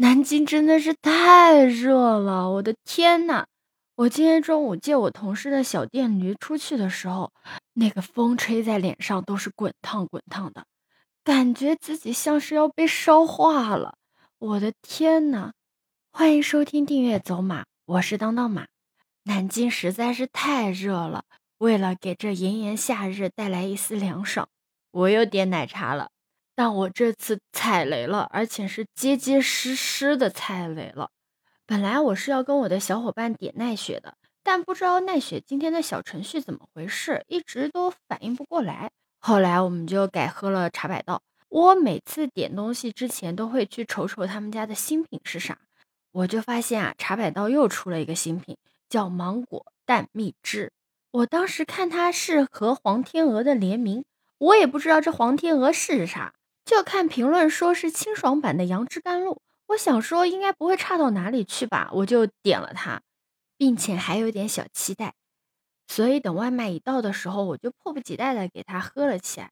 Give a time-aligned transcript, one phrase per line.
[0.00, 3.46] 南京真的是太热了，我的天呐！
[3.96, 7.32] 我今天中午借我同事的小电驴出去的时候，
[7.72, 10.66] 那个风吹在脸上都是滚烫滚烫的，
[11.24, 13.96] 感觉自己像是要被烧化了。
[14.38, 15.50] 我的天呐！
[16.12, 18.68] 欢迎收听订阅走马，我是当当马。
[19.24, 21.24] 南京实在是太热了，
[21.58, 24.48] 为了给这炎炎夏日带来一丝凉爽，
[24.92, 26.10] 我又点奶茶了。
[26.58, 31.10] 但我这次踩雷了，而且是结结实实的踩雷了。
[31.64, 38.90] 本来我是要跟我的小伙伴点奈雪的，但不知道奈雪今天的小程序怎么回事，一直都反应不过来。
[39.20, 41.22] 后来我们就改喝了茶百道。
[41.48, 45.56] 我每次点东西之前都会去瞅瞅他们家的新品是啥，
[46.10, 48.56] 我就发现啊，茶百道又出了一个新品，
[48.88, 50.72] 叫芒果蛋蜜汁。
[51.12, 54.04] 我当时看它是和黄天鹅的联名，
[54.38, 56.34] 我也不知道这黄天鹅是啥。
[56.68, 63.00] 就看评论说是清爽版的杨枝甘露，我想说应该不会差到哪里去吧，我就点了它，
[63.56, 65.14] 并且还有点小期待，
[65.86, 69.50] 所以等外卖一到的时候，我就迫不及待的给他喝了起来。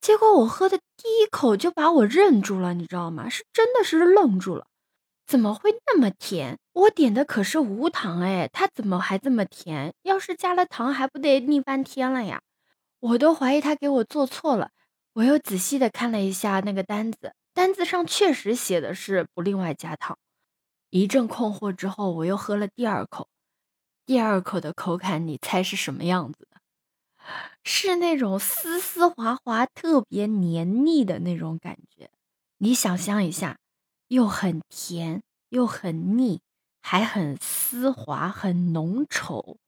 [0.00, 3.28] 结果我喝的第一口就把我认住了，你知道吗？
[3.28, 4.68] 是真的是愣住了，
[5.26, 6.60] 怎么会那么甜？
[6.72, 9.92] 我点的可是无糖哎，它怎么还这么甜？
[10.02, 12.42] 要是加了糖，还不得腻翻天了呀？
[13.00, 14.70] 我都怀疑他给我做错了。
[15.14, 20.18] 我又仔细的看了一下那个单子，单子上确实写的是不另外加糖。
[20.90, 23.28] 一阵困惑之后，我又喝了第二口，
[24.04, 26.60] 第二口的口感，你猜是什么样子的？
[27.62, 32.10] 是那种丝丝滑滑、特别黏腻的那种感觉。
[32.58, 33.58] 你想象一下，
[34.08, 36.40] 又很甜，又很腻，
[36.82, 39.58] 还很丝滑、很浓稠，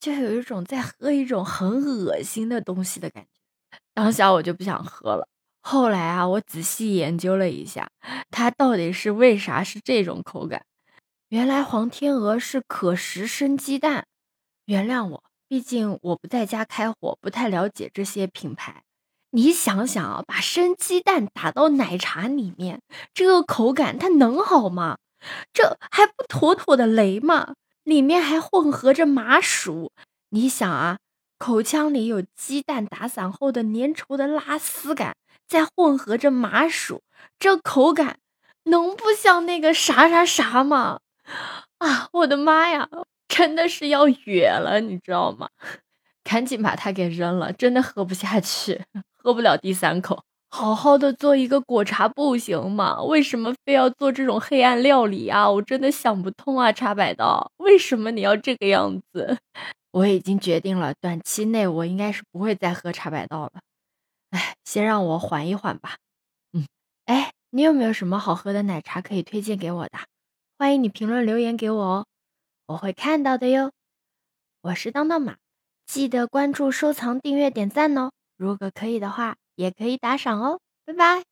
[0.00, 3.39] 就有一种在喝一种很恶心的东西的感觉。
[3.94, 5.26] 当下我就不想喝了。
[5.62, 7.90] 后来啊，我仔细研究了一下，
[8.30, 10.64] 它到底是为啥是这种口感？
[11.28, 14.06] 原来黄天鹅是可食生鸡蛋。
[14.64, 18.82] 原谅我，毕竟我不在家开火，不太了解这些品牌。
[19.32, 22.80] 你想想啊，把生鸡蛋打到奶茶里面，
[23.12, 24.98] 这个口感它能好吗？
[25.52, 27.54] 这还不妥妥的雷吗？
[27.84, 29.92] 里面还混合着麻薯。
[30.30, 30.98] 你想啊。
[31.40, 35.16] 口腔里有鸡蛋打散后的粘稠的拉丝感，
[35.48, 37.00] 再混合着麻薯，
[37.38, 38.18] 这口感
[38.64, 41.00] 能不像那个啥啥啥吗？
[41.78, 42.86] 啊，我的妈呀，
[43.26, 45.48] 真的是要哕了，你知道吗？
[46.22, 48.82] 赶紧把它给扔了，真的喝不下去，
[49.16, 50.22] 喝不了第三口。
[50.50, 53.02] 好好的做一个果茶不行吗？
[53.02, 55.50] 为什么非要做这种黑暗料理啊？
[55.50, 59.38] 我真的想不通啊，茶百道，为什么你要这个样子？
[59.92, 63.60] 我已经决定了，短期内我应该是不会再喝茶百道了。
[64.30, 65.96] 哎，先让我缓一缓吧。
[66.52, 66.66] 嗯，
[67.06, 69.98] 哎，你有没有什么好喝的奶茶可以推荐给我的？
[70.58, 72.06] 欢迎你评论留言给我哦，
[72.66, 73.72] 我会看到的哟。
[74.62, 75.36] 我是当当马，
[75.86, 78.12] 记得关注、收藏、订阅、点赞哦。
[78.36, 80.60] 如果可以的话，也可以打赏哦。
[80.84, 81.29] 拜拜。